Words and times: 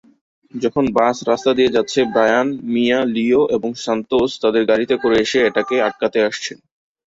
যখন 0.53 0.85
বাস 0.97 1.17
রাস্তা 1.29 1.51
দিয়ে 1.57 1.73
যাচ্ছে, 1.75 1.99
ব্রায়ান, 2.11 2.47
মিয়া, 2.73 2.99
লিও 3.15 3.41
এবং 3.55 3.69
সান্তোস 3.83 4.31
তাদের 4.43 4.63
গাড়িতে 4.65 4.95
করে 4.97 5.15
এসে 5.25 5.39
এটাকে 5.49 5.75
আটকাতে 5.87 6.19
আসছেন। 6.27 6.57